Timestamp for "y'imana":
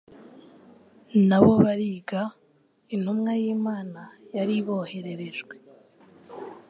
3.41-4.01